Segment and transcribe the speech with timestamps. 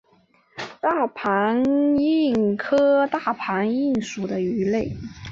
[0.79, 1.99] 大盘䲟为
[2.33, 4.97] 䲟科大盘䲟属的鱼类。